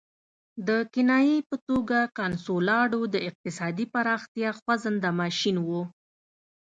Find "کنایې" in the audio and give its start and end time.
0.93-1.37